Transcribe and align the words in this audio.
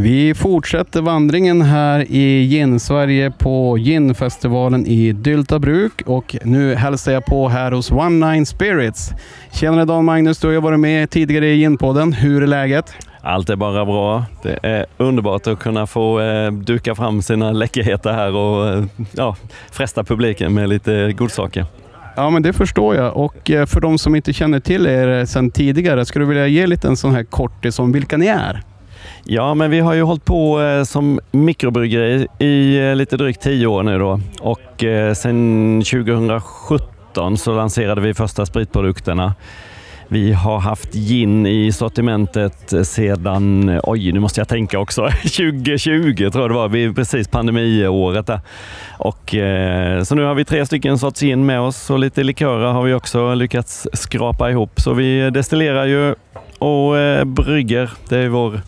Vi 0.00 0.34
fortsätter 0.34 1.02
vandringen 1.02 1.62
här 1.62 2.06
i 2.10 2.48
Gin-Sverige 2.48 3.30
på 3.30 3.78
Ginfestivalen 3.78 4.86
i 4.86 5.12
Dyltabruk 5.12 6.02
och 6.06 6.36
nu 6.44 6.74
hälsar 6.74 7.12
jag 7.12 7.24
på 7.24 7.48
här 7.48 7.72
hos 7.72 7.90
One 7.90 8.32
Nine 8.32 8.46
Spirits. 8.46 9.10
Tjenare 9.52 9.84
Dan 9.84 10.04
Magnus, 10.04 10.38
du 10.38 10.46
har 10.46 10.52
ju 10.52 10.60
varit 10.60 10.80
med 10.80 11.10
tidigare 11.10 11.46
i 11.46 11.56
Ginpodden. 11.56 12.12
Hur 12.12 12.42
är 12.42 12.46
läget? 12.46 12.94
Allt 13.22 13.50
är 13.50 13.56
bara 13.56 13.84
bra. 13.84 14.24
Det 14.42 14.58
är 14.62 14.86
underbart 14.96 15.46
att 15.46 15.58
kunna 15.58 15.86
få 15.86 16.20
eh, 16.20 16.52
duka 16.52 16.94
fram 16.94 17.22
sina 17.22 17.52
läckerheter 17.52 18.12
här 18.12 18.34
och 18.34 18.68
eh, 18.68 18.84
ja, 19.12 19.36
fresta 19.70 20.04
publiken 20.04 20.54
med 20.54 20.68
lite 20.68 21.12
godsaker. 21.12 21.66
Ja, 22.16 22.30
men 22.30 22.42
det 22.42 22.52
förstår 22.52 22.94
jag. 22.96 23.16
Och 23.16 23.50
eh, 23.50 23.66
för 23.66 23.80
de 23.80 23.98
som 23.98 24.14
inte 24.14 24.32
känner 24.32 24.60
till 24.60 24.86
er 24.86 25.24
sedan 25.24 25.50
tidigare, 25.50 26.04
skulle 26.04 26.24
du 26.24 26.28
vilja 26.28 26.46
ge 26.46 26.66
lite 26.66 26.88
en 26.88 26.96
sån 26.96 27.14
här 27.14 27.24
kortis 27.24 27.78
om 27.78 27.92
vilka 27.92 28.16
ni 28.16 28.26
är? 28.26 28.62
Ja, 29.24 29.54
men 29.54 29.70
vi 29.70 29.80
har 29.80 29.94
ju 29.94 30.02
hållit 30.02 30.24
på 30.24 30.62
eh, 30.62 30.84
som 30.84 31.20
mikrobryggeri 31.30 32.26
i 32.38 32.78
eh, 32.78 32.96
lite 32.96 33.16
drygt 33.16 33.42
tio 33.42 33.66
år 33.66 33.82
nu 33.82 33.98
då 33.98 34.20
och 34.40 34.60
sedan 34.78 35.14
sen 35.14 35.82
2017 35.84 37.36
så 37.38 37.56
lanserade 37.56 38.00
vi 38.00 38.14
första 38.14 38.46
spritprodukterna. 38.46 39.34
Vi 40.10 40.32
har 40.32 40.58
haft 40.58 40.94
gin 40.94 41.46
i 41.46 41.72
sortimentet 41.72 42.72
sedan, 42.82 43.80
oj 43.82 44.12
nu 44.12 44.20
måste 44.20 44.40
jag 44.40 44.48
tänka 44.48 44.78
också, 44.78 45.08
2020 45.22 46.30
tror 46.30 46.44
jag 46.44 46.50
det 46.50 46.54
var, 46.54 46.68
vi 46.68 46.94
precis 46.94 47.28
pandemiåret 47.28 48.26
där. 48.26 48.40
Och, 48.98 49.34
så 50.06 50.14
nu 50.14 50.22
har 50.22 50.34
vi 50.34 50.44
tre 50.44 50.66
stycken 50.66 50.98
sorts 50.98 51.20
gin 51.20 51.46
med 51.46 51.60
oss 51.60 51.90
och 51.90 51.98
lite 51.98 52.22
likörer 52.22 52.72
har 52.72 52.82
vi 52.82 52.94
också 52.94 53.34
lyckats 53.34 53.88
skrapa 53.92 54.50
ihop. 54.50 54.80
Så 54.80 54.92
vi 54.92 55.30
destillerar 55.30 55.84
ju 55.84 56.14
och 56.58 57.26
brygger, 57.26 57.90
det 58.08 58.16
är 58.16 58.28
vår 58.28 58.60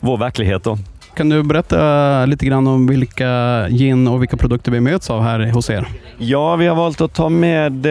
vår 0.00 0.16
verklighet. 0.16 0.64
Då. 0.64 0.78
Kan 1.14 1.28
du 1.28 1.42
berätta 1.42 2.26
lite 2.26 2.46
grann 2.46 2.66
om 2.66 2.86
vilka 2.86 3.66
gin 3.68 4.08
och 4.08 4.22
vilka 4.22 4.36
produkter 4.36 4.72
vi 4.72 4.80
möts 4.80 5.10
av 5.10 5.22
här 5.22 5.50
hos 5.50 5.70
er? 5.70 5.86
Ja, 6.18 6.56
vi 6.56 6.66
har 6.66 6.76
valt 6.76 7.00
att 7.00 7.14
ta 7.14 7.28
med 7.28 7.86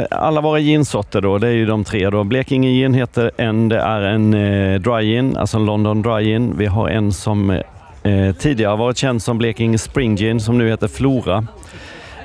eh, 0.00 0.06
alla 0.10 0.40
våra 0.40 0.58
ginsorter. 0.58 1.20
Då. 1.20 1.38
Det 1.38 1.48
är 1.48 1.52
ju 1.52 1.66
de 1.66 1.84
tre. 1.84 2.10
Då. 2.10 2.24
Blekinge 2.24 2.68
gin 2.68 2.94
heter 2.94 3.30
en. 3.36 3.68
Det 3.68 3.78
är 3.78 4.00
en 4.00 4.34
eh, 4.34 4.80
dry 4.80 5.02
gin, 5.14 5.36
alltså 5.36 5.56
en 5.56 5.66
London 5.66 6.02
dry 6.02 6.24
gin. 6.24 6.54
Vi 6.58 6.66
har 6.66 6.88
en 6.88 7.12
som 7.12 7.50
eh, 8.02 8.32
tidigare 8.38 8.76
varit 8.76 8.96
känd 8.96 9.22
som 9.22 9.38
Blekinge 9.38 9.78
Spring 9.78 10.16
Gin 10.16 10.40
som 10.40 10.58
nu 10.58 10.68
heter 10.68 10.88
Flora. 10.88 11.46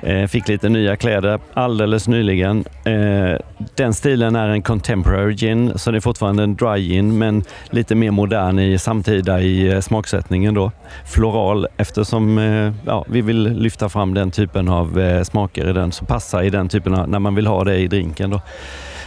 Eh, 0.01 0.27
fick 0.27 0.47
lite 0.47 0.69
nya 0.69 0.95
kläder 0.95 1.39
alldeles 1.53 2.07
nyligen. 2.07 2.65
Eh, 2.85 3.39
den 3.75 3.93
stilen 3.93 4.35
är 4.35 4.49
en 4.49 4.61
contemporary 4.61 5.33
gin, 5.35 5.71
så 5.75 5.91
det 5.91 5.97
är 5.97 6.01
fortfarande 6.01 6.43
en 6.43 6.55
dry 6.55 6.79
gin, 6.79 7.17
men 7.17 7.43
lite 7.69 7.95
mer 7.95 8.11
modern 8.11 8.59
i 8.59 8.77
samtida 8.77 9.41
i 9.41 9.67
eh, 9.67 9.79
smaksättningen 9.79 10.53
då. 10.53 10.71
Floral 11.05 11.67
eftersom 11.77 12.37
eh, 12.37 12.73
ja, 12.85 13.05
vi 13.07 13.21
vill 13.21 13.53
lyfta 13.53 13.89
fram 13.89 14.13
den 14.13 14.31
typen 14.31 14.69
av 14.69 14.99
eh, 14.99 15.23
smaker 15.23 15.69
i 15.69 15.73
den 15.73 15.91
som 15.91 16.07
passar 16.07 16.43
i 16.43 16.49
den 16.49 16.69
typen 16.69 16.95
av, 16.95 17.09
när 17.09 17.19
man 17.19 17.35
vill 17.35 17.47
ha 17.47 17.63
det 17.63 17.77
i 17.77 17.87
drinken. 17.87 18.29
Då. 18.29 18.41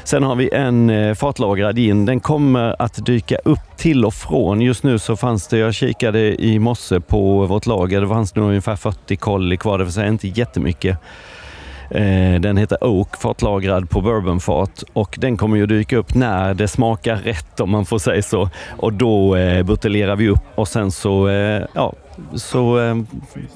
Sen 0.05 0.23
har 0.23 0.35
vi 0.35 0.51
en 0.53 0.91
eh, 0.91 1.15
fatlagrad 1.15 1.77
gin. 1.77 2.07
Den 2.07 2.21
kommer 2.21 2.83
att 2.83 3.07
dyka 3.07 3.37
upp 3.45 3.77
till 3.77 4.05
och 4.05 4.15
från. 4.15 4.61
Just 4.61 4.83
nu 4.83 4.99
så 4.99 5.17
fanns 5.17 5.49
det, 5.49 5.59
jag 5.59 5.75
kikade 5.75 6.43
i 6.43 6.59
morse 6.59 7.01
på 7.01 7.47
vårt 7.47 7.67
lager, 7.67 8.01
det 8.01 8.09
fanns 8.09 8.35
nog 8.35 8.49
ungefär 8.49 8.77
40 8.77 9.17
kolli 9.17 9.57
kvar, 9.57 9.79
det 9.79 9.85
vill 9.85 9.93
säga 9.93 10.09
inte 10.09 10.29
jättemycket. 10.29 10.99
Eh, 11.91 12.41
den 12.41 12.57
heter 12.57 12.85
Oak, 12.85 13.17
fatlagrad 13.17 13.91
på 13.91 14.01
bourbonfat 14.01 14.85
och 14.93 15.17
den 15.21 15.37
kommer 15.37 15.57
ju 15.57 15.67
dyka 15.67 15.97
upp 15.97 16.15
när 16.15 16.55
det 16.55 16.69
smakar 16.69 17.17
rätt 17.17 17.61
om 17.61 17.71
man 17.71 17.85
får 17.85 17.99
säga 17.99 18.23
så. 18.23 18.51
Och 18.77 18.93
då 18.93 19.37
eh, 19.37 19.63
buteljerar 19.63 20.17
vi 20.17 20.29
upp 20.29 20.45
och 20.55 20.69
sen 20.69 20.91
så, 20.91 21.29
eh, 21.29 21.63
ja, 21.75 21.93
så 22.35 22.79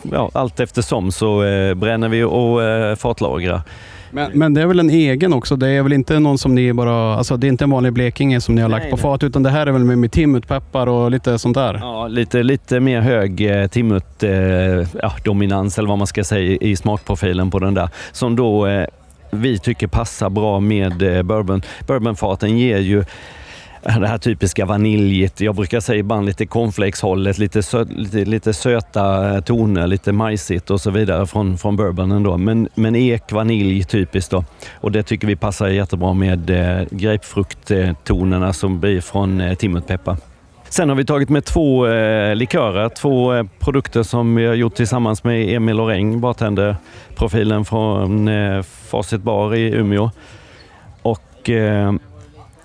ja, 0.02 0.30
allt 0.34 0.60
eftersom 0.60 1.12
så 1.12 1.40
bränner 1.76 2.08
vi 2.08 2.22
och 2.22 2.98
fatlagrar. 2.98 3.62
Men, 4.10 4.30
men 4.34 4.54
det 4.54 4.62
är 4.62 4.66
väl 4.66 4.80
en 4.80 4.90
egen 4.90 5.32
också? 5.32 5.56
Det 5.56 5.68
är 5.68 5.82
väl 5.82 5.92
inte 5.92 6.18
någon 6.18 6.38
som 6.38 6.54
ni 6.54 6.72
bara... 6.72 7.14
Alltså 7.14 7.36
det 7.36 7.46
är 7.46 7.48
inte 7.48 7.64
en 7.64 7.70
vanlig 7.70 7.92
Blekinge 7.92 8.40
som 8.40 8.54
ni 8.54 8.60
har 8.62 8.68
nej, 8.68 8.80
lagt 8.80 8.90
på 8.90 8.96
nej. 8.96 9.02
fat, 9.02 9.22
utan 9.22 9.42
det 9.42 9.50
här 9.50 9.66
är 9.66 9.70
väl 9.70 9.84
med, 9.84 9.98
med 9.98 10.12
timmutpeppar 10.12 10.86
och 10.86 11.10
lite 11.10 11.38
sånt 11.38 11.54
där? 11.54 11.74
Ja, 11.74 12.08
lite, 12.08 12.42
lite 12.42 12.80
mer 12.80 13.00
hög 13.00 13.60
eh, 13.60 13.66
timmut 13.66 14.22
eh, 14.22 14.30
eller 14.30 15.86
vad 15.86 15.98
man 15.98 16.06
ska 16.06 16.24
säga 16.24 16.58
i 16.60 16.76
smakprofilen 16.76 17.50
på 17.50 17.58
den 17.58 17.74
där. 17.74 17.88
Som 18.12 18.36
då 18.36 18.66
eh, 18.66 18.86
vi 19.30 19.58
tycker 19.58 19.86
passar 19.86 20.30
bra 20.30 20.60
med 20.60 21.02
eh, 21.02 21.22
bourbon. 21.22 21.62
Bourbonfaten 21.86 22.58
ger 22.58 22.78
ju 22.78 23.04
det 23.82 24.06
här 24.06 24.18
typiska 24.18 24.66
vaniljigt. 24.66 25.40
Jag 25.40 25.54
brukar 25.54 25.80
säga 25.80 25.98
ibland 25.98 26.26
lite 26.26 26.46
cornflakes-hållet, 26.46 27.38
lite, 27.38 27.62
sö, 27.62 27.84
lite, 27.88 28.24
lite, 28.24 28.52
söta 28.52 29.34
eh, 29.34 29.40
toner, 29.40 29.86
lite 29.86 30.12
majsigt 30.12 30.70
och 30.70 30.80
så 30.80 30.90
vidare 30.90 31.26
från, 31.26 31.58
från 31.58 31.76
bourbonen. 31.76 32.22
Då. 32.22 32.36
Men, 32.36 32.68
men 32.74 32.96
ek, 32.96 33.32
vanilj 33.32 33.84
typiskt 33.84 34.30
då. 34.30 34.44
Och 34.74 34.92
det 34.92 35.02
tycker 35.02 35.26
vi 35.26 35.36
passar 35.36 35.68
jättebra 35.68 36.14
med 36.14 36.50
eh, 36.50 36.86
grapefrukttonerna 36.90 38.52
som 38.52 38.80
blir 38.80 39.00
från 39.00 39.40
eh, 39.40 39.54
timotpeppar. 39.54 40.16
Sen 40.68 40.88
har 40.88 40.96
vi 40.96 41.04
tagit 41.04 41.28
med 41.28 41.44
två 41.44 41.86
eh, 41.86 42.36
likörer, 42.36 42.88
två 42.88 43.34
eh, 43.34 43.44
produkter 43.58 44.02
som 44.02 44.34
vi 44.34 44.46
har 44.46 44.54
gjort 44.54 44.74
tillsammans 44.74 45.24
med 45.24 45.54
Emil 45.54 45.80
Oreng, 45.80 46.20
bartenderprofilen 46.20 47.64
från 47.64 48.28
eh, 48.28 48.62
Facit 48.62 49.22
Bar 49.22 49.54
i 49.54 49.74
Umeå. 49.74 50.10
Och 51.02 51.50
eh, 51.50 51.92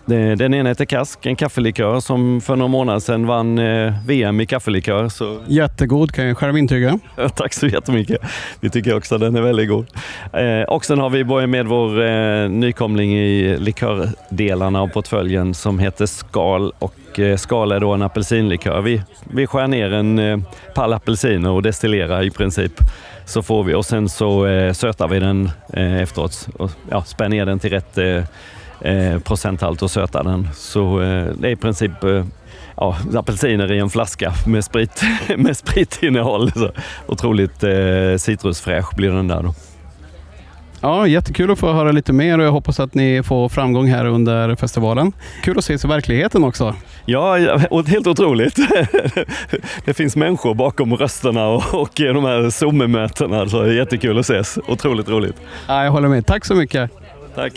den 0.06 0.54
ena 0.54 0.70
heter 0.70 0.86
Kask, 0.86 1.26
en 1.26 1.36
kaffelikör 1.36 2.00
som 2.00 2.42
för 2.42 2.56
några 2.56 2.68
månader 2.68 3.00
sedan 3.00 3.28
vann 3.28 3.58
eh, 3.58 3.94
VM 4.06 4.42
i 4.42 4.46
kaffelikör. 4.46 5.10
Så... 5.10 5.40
Jättegod 5.48 6.12
kan 6.12 6.28
jag 6.28 6.38
själv 6.38 6.58
intyga. 6.58 7.00
Tack 7.36 7.54
så 7.54 7.68
jättemycket. 7.68 8.22
Vi 8.60 8.70
tycker 8.70 8.98
också 8.98 9.16
att 9.16 9.22
den 9.22 9.36
är 9.36 9.42
väldigt 9.42 9.70
god. 9.70 9.88
Eh, 10.34 10.62
och 10.62 10.86
sen 10.86 11.00
har 11.00 11.10
vi 11.10 11.24
börjat 11.24 11.50
med 11.50 11.68
vår 11.68 12.04
eh, 12.04 12.50
nykomling 12.50 13.14
i 13.14 13.58
likördelarna 13.58 14.82
av 14.82 14.88
portföljen 14.88 15.54
som 15.54 15.80
heter 15.80 16.06
Skal. 16.06 16.72
Och 16.80 17.20
eh, 17.20 17.38
Skal 17.38 17.72
är 17.72 17.80
då 17.80 17.94
en 17.94 18.02
apelsinlikör. 18.02 18.82
Vi, 18.82 19.02
vi 19.34 19.48
skär 19.48 19.68
ner 19.68 19.94
en 19.94 20.20
eh, 20.20 20.38
pall 20.76 20.94
apelsiner 20.94 21.50
och 21.50 21.62
destillerar 21.62 22.24
i 22.24 22.32
princip. 22.32 22.74
Så 23.26 23.42
får 23.42 23.64
vi 23.64 23.74
och 23.74 23.86
sen 23.86 24.10
så 24.10 24.46
eh, 24.46 24.74
sötar 24.74 25.08
vi 25.08 25.20
den 25.20 25.50
eh, 25.74 26.02
efteråt 26.02 26.48
och 26.60 26.72
ja, 26.90 27.04
spär 27.04 27.30
ner 27.30 27.46
den 27.46 27.60
till 27.60 27.70
rätt 27.70 27.98
eh, 27.98 28.24
eh, 28.84 29.20
procenthalt 29.20 29.82
och 29.82 29.92
söta 29.92 30.24
den. 30.24 30.48
Så 30.54 31.02
eh, 31.02 31.26
det 31.38 31.48
är 31.48 31.52
i 31.52 31.56
princip 31.56 32.04
eh, 32.04 32.26
ja, 32.78 32.98
apelsiner 33.16 33.72
i 33.72 33.80
en 33.80 33.90
flaska 33.90 34.34
med, 34.48 34.64
sprit, 34.64 35.02
med 35.38 35.58
spritinnehåll. 35.58 36.52
Så 36.52 36.72
otroligt 37.08 37.64
eh, 37.64 38.18
citrusfräsch 38.18 38.96
blir 38.96 39.12
den 39.12 39.28
där. 39.28 39.44
Då. 39.44 39.54
Ja, 40.82 41.08
jättekul 41.08 41.52
att 41.52 41.60
få 41.60 41.74
höra 41.74 41.92
lite 41.92 42.14
mer 42.14 42.40
och 42.40 42.46
jag 42.46 42.52
hoppas 42.52 42.80
att 42.80 42.94
ni 42.94 43.24
får 43.24 43.50
framgång 43.50 43.88
här 43.88 44.06
under 44.06 44.56
festivalen. 44.56 45.12
Kul 45.44 45.58
att 45.58 45.64
ses 45.64 45.86
i 45.86 45.88
verkligheten 45.88 46.44
också. 46.44 46.76
Ja, 47.06 47.38
helt 47.88 48.08
otroligt. 48.08 48.56
Det 49.86 49.94
finns 49.94 50.16
människor 50.16 50.54
bakom 50.54 50.96
rösterna 50.96 51.48
och 51.48 51.92
de 51.96 52.26
här 52.26 52.50
Zoom-mötena. 52.50 53.50
Så 53.50 53.68
jättekul 53.68 54.20
att 54.20 54.30
ses. 54.30 54.60
Otroligt 54.68 55.10
roligt. 55.10 55.36
Ja, 55.68 55.84
jag 55.84 55.92
håller 55.92 56.08
med. 56.08 56.26
Tack 56.26 56.46
så 56.46 56.56
mycket. 56.56 56.92
Tack. 57.36 57.54